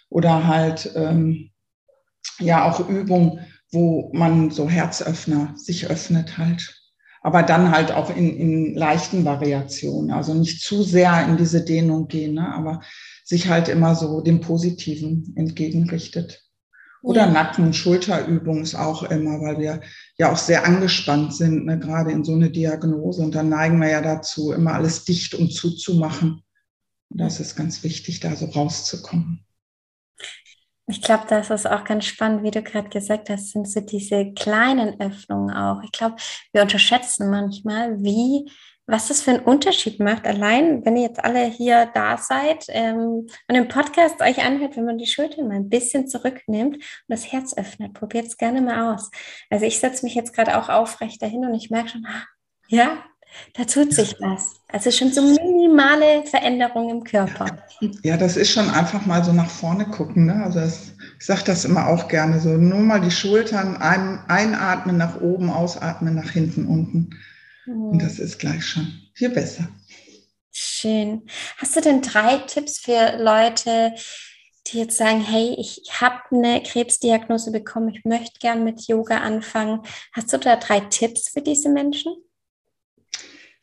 oder 0.09 0.47
halt 0.47 0.93
ähm, 0.95 1.51
ja 2.39 2.71
auch 2.71 2.89
Übungen, 2.89 3.41
wo 3.73 4.11
man 4.13 4.51
so 4.51 4.69
Herzöffner 4.69 5.55
sich 5.57 5.89
öffnet 5.89 6.39
halt. 6.39 6.82
Aber 7.23 7.43
dann 7.43 7.71
halt 7.71 7.93
auch 7.93 8.15
in, 8.15 8.37
in 8.37 8.75
leichten 8.75 9.25
Variationen, 9.25 10.11
also 10.11 10.35
nicht 10.35 10.61
zu 10.61 10.83
sehr 10.83 11.25
in 11.29 11.37
diese 11.37 11.65
Dehnung 11.65 12.09
gehen, 12.09 12.35
ne? 12.35 12.53
aber 12.53 12.81
sich 13.25 13.49
halt 13.49 13.69
immer 13.69 13.95
so 13.95 14.21
dem 14.21 14.41
Positiven 14.41 15.33
entgegenrichtet. 15.37 16.43
Oder 17.03 17.27
ja. 17.27 17.31
Nacken- 17.31 17.73
Schulterübungen 17.73 18.63
ist 18.63 18.75
auch 18.75 19.05
immer, 19.05 19.41
weil 19.41 19.59
wir 19.59 19.81
ja 20.19 20.33
auch 20.33 20.37
sehr 20.37 20.65
angespannt 20.67 21.35
sind, 21.35 21.67
ne? 21.67 21.79
gerade 21.79 22.11
in 22.13 22.25
so 22.25 22.35
eine 22.35 22.51
Diagnose. 22.51 23.23
Und 23.23 23.35
dann 23.35 23.49
neigen 23.49 23.81
wir 23.81 23.91
ja 23.91 24.01
dazu, 24.01 24.53
immer 24.53 24.75
alles 24.75 25.05
dicht 25.05 25.35
und 25.35 25.53
zuzumachen. 25.53 26.43
Und 27.09 27.19
das 27.21 27.41
ist 27.41 27.57
ganz 27.57 27.85
wichtig, 27.85 28.21
da 28.21 28.35
so 28.35 28.47
rauszukommen. 28.47 29.45
Ich 30.93 31.01
glaube, 31.01 31.25
das 31.27 31.49
ist 31.49 31.67
auch 31.67 31.85
ganz 31.85 32.05
spannend, 32.05 32.43
wie 32.43 32.51
du 32.51 32.63
gerade 32.63 32.91
gesagt 32.91 33.31
hast, 33.31 33.53
sind 33.53 33.67
so 33.67 33.81
diese 33.81 34.31
kleinen 34.35 35.01
Öffnungen 35.01 35.57
auch. 35.57 35.83
Ich 35.83 35.91
glaube, 35.91 36.17
wir 36.53 36.61
unterschätzen 36.61 37.31
manchmal, 37.31 37.97
wie, 38.03 38.45
was 38.87 39.09
das 39.09 39.23
für 39.23 39.31
einen 39.31 39.41
Unterschied 39.41 40.01
macht. 40.01 40.27
Allein, 40.27 40.85
wenn 40.85 40.97
ihr 40.97 41.05
jetzt 41.05 41.25
alle 41.25 41.47
hier 41.47 41.91
da 41.95 42.19
seid 42.19 42.67
ähm, 42.69 43.27
und 43.49 43.55
den 43.55 43.69
Podcast 43.69 44.21
euch 44.21 44.45
anhört, 44.45 44.77
wenn 44.77 44.85
man 44.85 44.99
die 44.99 45.07
Schultern 45.07 45.49
mal 45.49 45.55
ein 45.55 45.71
bisschen 45.71 46.09
zurücknimmt 46.09 46.77
und 46.77 46.83
das 47.09 47.33
Herz 47.33 47.57
öffnet, 47.57 47.95
probiert 47.95 48.27
es 48.27 48.37
gerne 48.37 48.61
mal 48.61 48.93
aus. 48.95 49.11
Also 49.49 49.65
ich 49.65 49.81
setze 49.81 50.05
mich 50.05 50.15
jetzt 50.15 50.35
gerade 50.35 50.59
auch 50.59 50.69
aufrecht 50.69 51.23
dahin 51.23 51.47
und 51.47 51.55
ich 51.55 51.71
merke 51.71 51.89
schon, 51.89 52.05
ah, 52.07 52.27
ja, 52.69 53.03
da 53.55 53.65
tut 53.65 53.93
sich 53.93 54.17
was. 54.21 54.57
Also 54.69 54.91
schon 54.91 55.13
so 55.13 55.23
minimale 55.23 56.25
Veränderungen 56.25 56.91
im 56.91 57.05
Körper. 57.05 57.47
Ja, 58.03 58.17
das 58.17 58.37
ist 58.37 58.51
schon 58.51 58.71
einfach 58.71 59.05
mal 59.07 59.25
so 59.25 59.33
nach 59.33 59.51
vorne 59.51 59.87
gucken. 59.87 60.27
Ne? 60.27 60.43
Also 60.45 60.61
das, 60.61 60.93
ich 61.19 61.27
sage 61.27 61.43
das 61.45 61.65
immer 61.65 61.89
auch 61.89 62.09
gerne 62.09 62.41
so. 62.41 62.51
Nur 62.51 62.81
mal 62.81 63.01
die 63.01 63.11
Schultern 63.11 63.77
ein, 63.77 64.21
einatmen 64.29 64.97
nach 64.97 65.21
oben, 65.21 65.51
ausatmen 65.51 66.15
nach 66.15 66.31
hinten, 66.31 66.67
unten. 66.67 67.11
Mhm. 67.67 67.91
Und 67.91 68.03
das 68.03 68.19
ist 68.19 68.39
gleich 68.39 68.65
schon 68.65 68.93
viel 69.15 69.31
besser. 69.31 69.69
Schön. 70.51 71.23
Hast 71.59 71.77
du 71.77 71.81
denn 71.81 72.03
drei 72.03 72.39
Tipps 72.39 72.79
für 72.79 73.17
Leute, 73.19 73.95
die 74.67 74.79
jetzt 74.79 74.97
sagen, 74.97 75.21
hey, 75.21 75.57
ich 75.59 75.83
habe 76.01 76.21
eine 76.31 76.63
Krebsdiagnose 76.63 77.51
bekommen, 77.51 77.89
ich 77.89 78.05
möchte 78.05 78.39
gern 78.39 78.65
mit 78.65 78.87
Yoga 78.87 79.19
anfangen. 79.19 79.81
Hast 80.13 80.33
du 80.33 80.39
da 80.39 80.57
drei 80.57 80.81
Tipps 80.81 81.31
für 81.31 81.41
diese 81.41 81.69
Menschen? 81.69 82.15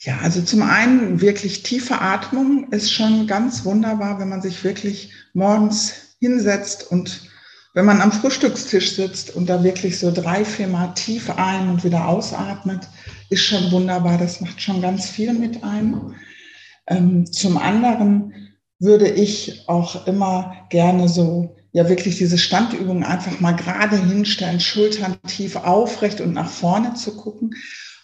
Ja, 0.01 0.19
also 0.19 0.41
zum 0.41 0.61
einen 0.61 1.19
wirklich 1.19 1.61
tiefe 1.63 1.99
Atmung 1.99 2.71
ist 2.71 2.89
schon 2.89 3.27
ganz 3.27 3.65
wunderbar, 3.65 4.17
wenn 4.19 4.29
man 4.29 4.41
sich 4.41 4.63
wirklich 4.63 5.11
morgens 5.33 6.15
hinsetzt 6.19 6.89
und 6.89 7.29
wenn 7.73 7.85
man 7.85 7.99
am 7.99 8.13
Frühstückstisch 8.13 8.95
sitzt 8.95 9.35
und 9.35 9.49
da 9.49 9.61
wirklich 9.61 9.99
so 9.99 10.11
drei, 10.11 10.45
vier 10.45 10.67
Mal 10.67 10.93
tief 10.93 11.29
ein 11.29 11.69
und 11.69 11.83
wieder 11.83 12.07
ausatmet, 12.07 12.87
ist 13.29 13.43
schon 13.43 13.71
wunderbar. 13.71 14.17
Das 14.17 14.39
macht 14.39 14.61
schon 14.61 14.81
ganz 14.81 15.09
viel 15.09 15.33
mit 15.33 15.63
einem. 15.63 16.15
Ähm, 16.87 17.29
zum 17.31 17.57
anderen 17.57 18.33
würde 18.79 19.09
ich 19.09 19.67
auch 19.67 20.07
immer 20.07 20.65
gerne 20.69 21.09
so, 21.09 21.57
ja 21.73 21.89
wirklich 21.89 22.17
diese 22.17 22.37
Standübung 22.37 23.03
einfach 23.03 23.39
mal 23.41 23.51
gerade 23.51 23.97
hinstellen, 23.97 24.61
Schultern 24.61 25.17
tief 25.27 25.57
aufrecht 25.57 26.21
und 26.21 26.33
nach 26.33 26.49
vorne 26.49 26.93
zu 26.93 27.17
gucken 27.17 27.53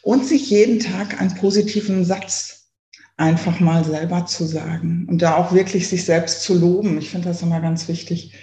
und 0.05 0.23
sich 0.23 0.51
jeden 0.51 0.79
Tag 0.79 1.19
einen 1.19 1.33
positiven 1.33 2.05
Satz 2.05 2.69
einfach 3.17 3.59
mal 3.59 3.83
selber 3.83 4.27
zu 4.27 4.45
sagen 4.45 5.07
und 5.09 5.23
da 5.23 5.35
auch 5.35 5.51
wirklich 5.51 5.87
sich 5.87 6.05
selbst 6.05 6.43
zu 6.43 6.53
loben. 6.53 6.99
Ich 6.99 7.09
finde 7.09 7.29
das 7.29 7.41
immer 7.41 7.59
ganz 7.59 7.87
wichtig, 7.87 8.35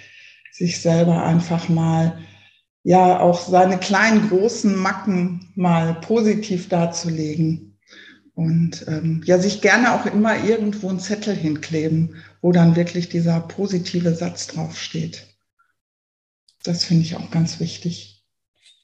sich 0.51 0.81
selber 0.81 1.23
einfach 1.23 1.69
mal, 1.69 2.19
ja, 2.83 3.17
auch 3.21 3.47
seine 3.47 3.77
kleinen, 3.77 4.27
großen 4.27 4.75
Macken 4.75 5.53
mal 5.55 5.93
positiv 6.01 6.67
darzulegen. 6.67 7.79
Und 8.35 8.85
ähm, 8.89 9.21
ja, 9.23 9.39
sich 9.39 9.61
gerne 9.61 9.93
auch 9.93 10.05
immer 10.05 10.43
irgendwo 10.43 10.89
einen 10.89 10.99
Zettel 10.99 11.33
hinkleben, 11.33 12.15
wo 12.41 12.51
dann 12.51 12.75
wirklich 12.75 13.07
dieser 13.07 13.39
positive 13.39 14.13
Satz 14.15 14.47
draufsteht. 14.47 15.27
Das 16.63 16.83
finde 16.83 17.03
ich 17.03 17.15
auch 17.15 17.31
ganz 17.31 17.61
wichtig. 17.61 18.12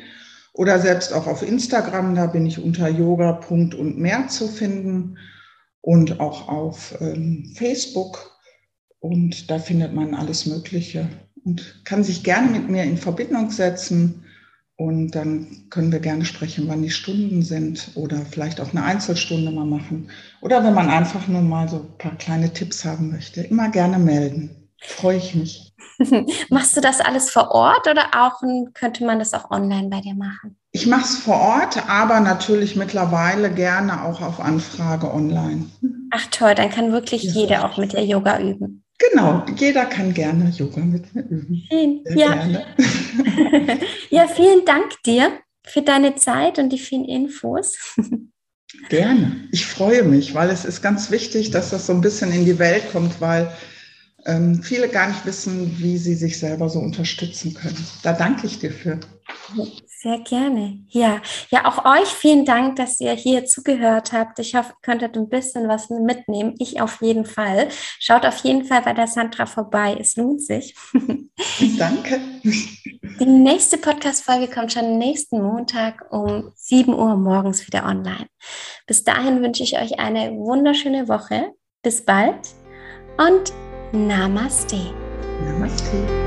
oder 0.53 0.79
selbst 0.79 1.13
auch 1.13 1.27
auf 1.27 1.47
Instagram. 1.47 2.15
Da 2.15 2.25
bin 2.25 2.47
ich 2.47 2.57
unter 2.57 2.89
yoga. 2.89 3.39
und 3.49 3.99
mehr 3.99 4.27
zu 4.29 4.47
finden 4.47 5.19
und 5.85 6.19
auch 6.19 6.47
auf 6.47 6.97
ähm, 6.99 7.53
Facebook. 7.55 8.31
Und 8.99 9.51
da 9.51 9.59
findet 9.59 9.93
man 9.93 10.15
alles 10.15 10.47
Mögliche 10.47 11.07
und 11.43 11.81
kann 11.85 12.03
sich 12.03 12.23
gerne 12.23 12.49
mit 12.49 12.69
mir 12.69 12.83
in 12.83 12.97
Verbindung 12.97 13.51
setzen. 13.51 14.23
Und 14.77 15.11
dann 15.11 15.69
können 15.69 15.91
wir 15.91 15.99
gerne 15.99 16.25
sprechen, 16.25 16.67
wann 16.67 16.81
die 16.81 16.89
Stunden 16.89 17.43
sind 17.43 17.91
oder 17.93 18.17
vielleicht 18.25 18.59
auch 18.59 18.71
eine 18.71 18.83
Einzelstunde 18.83 19.51
mal 19.51 19.65
machen. 19.65 20.09
Oder 20.41 20.63
wenn 20.63 20.73
man 20.73 20.89
einfach 20.89 21.27
nur 21.27 21.41
mal 21.41 21.69
so 21.69 21.77
ein 21.77 21.97
paar 21.99 22.17
kleine 22.17 22.51
Tipps 22.51 22.83
haben 22.83 23.11
möchte, 23.11 23.41
immer 23.41 23.69
gerne 23.69 23.99
melden. 23.99 24.64
Freue 24.87 25.17
ich 25.17 25.35
mich. 25.35 25.73
Machst 26.49 26.75
du 26.75 26.81
das 26.81 27.01
alles 27.01 27.29
vor 27.29 27.51
Ort 27.51 27.87
oder 27.89 28.09
auch 28.15 28.41
könnte 28.73 29.05
man 29.05 29.19
das 29.19 29.33
auch 29.33 29.51
online 29.51 29.89
bei 29.89 30.01
dir 30.01 30.15
machen? 30.15 30.57
Ich 30.71 30.87
mache 30.87 31.05
es 31.05 31.17
vor 31.17 31.39
Ort, 31.39 31.89
aber 31.89 32.19
natürlich 32.19 32.75
mittlerweile 32.75 33.49
gerne 33.49 34.03
auch 34.03 34.21
auf 34.21 34.39
Anfrage 34.39 35.13
online. 35.13 35.67
Ach 36.11 36.25
toll, 36.31 36.53
dann 36.55 36.69
kann 36.69 36.91
wirklich 36.91 37.23
ja. 37.23 37.31
jeder 37.31 37.65
auch 37.65 37.77
mit 37.77 37.93
der 37.93 38.03
Yoga 38.03 38.39
üben. 38.39 38.83
Genau, 38.97 39.45
jeder 39.55 39.85
kann 39.85 40.13
gerne 40.13 40.49
Yoga 40.49 40.81
mit 40.81 41.13
mir 41.13 41.23
üben. 41.23 41.63
Schön. 41.69 42.03
Ja. 42.15 42.35
ja, 44.09 44.27
vielen 44.27 44.65
Dank 44.65 45.01
dir 45.05 45.31
für 45.65 45.81
deine 45.81 46.15
Zeit 46.15 46.59
und 46.59 46.69
die 46.69 46.79
vielen 46.79 47.05
Infos. 47.05 47.77
Gerne. 48.89 49.47
Ich 49.51 49.65
freue 49.65 50.03
mich, 50.03 50.33
weil 50.33 50.49
es 50.49 50.65
ist 50.65 50.81
ganz 50.81 51.11
wichtig, 51.11 51.51
dass 51.51 51.69
das 51.69 51.87
so 51.87 51.93
ein 51.93 52.01
bisschen 52.01 52.31
in 52.31 52.45
die 52.45 52.59
Welt 52.59 52.83
kommt, 52.91 53.21
weil 53.21 53.51
ähm, 54.25 54.61
viele 54.63 54.89
gar 54.89 55.07
nicht 55.07 55.25
wissen, 55.25 55.77
wie 55.77 55.97
sie 55.97 56.15
sich 56.15 56.39
selber 56.39 56.69
so 56.69 56.79
unterstützen 56.79 57.53
können. 57.53 57.85
Da 58.03 58.13
danke 58.13 58.47
ich 58.47 58.59
dir 58.59 58.71
für. 58.71 58.99
Sehr 60.01 60.19
gerne. 60.19 60.79
Ja, 60.89 61.21
ja, 61.49 61.65
auch 61.65 61.83
euch 61.85 62.07
vielen 62.07 62.45
Dank, 62.45 62.75
dass 62.75 62.99
ihr 62.99 63.13
hier 63.13 63.45
zugehört 63.45 64.13
habt. 64.13 64.37
Ich 64.39 64.55
hoffe, 64.55 64.73
ihr 64.73 64.81
könntet 64.81 65.15
ein 65.17 65.29
bisschen 65.29 65.67
was 65.67 65.89
mitnehmen. 65.89 66.55
Ich 66.59 66.79
auf 66.81 67.01
jeden 67.01 67.25
Fall. 67.25 67.69
Schaut 67.99 68.25
auf 68.25 68.37
jeden 68.43 68.65
Fall 68.65 68.81
bei 68.81 68.93
der 68.93 69.07
Sandra 69.07 69.45
vorbei. 69.45 69.97
Es 69.99 70.15
lohnt 70.15 70.43
sich. 70.43 70.75
Danke. 71.77 72.19
Die 72.43 73.25
nächste 73.25 73.77
Podcast-Folge 73.77 74.47
kommt 74.47 74.73
schon 74.73 74.97
nächsten 74.97 75.41
Montag 75.41 76.05
um 76.11 76.51
7 76.55 76.93
Uhr 76.93 77.15
morgens 77.15 77.65
wieder 77.65 77.85
online. 77.85 78.27
Bis 78.85 79.03
dahin 79.03 79.41
wünsche 79.41 79.63
ich 79.63 79.79
euch 79.79 79.99
eine 79.99 80.31
wunderschöne 80.31 81.07
Woche. 81.07 81.51
Bis 81.81 82.03
bald 82.03 82.39
und 83.17 83.53
Namaste. 83.95 84.91
Namaste. 85.45 86.24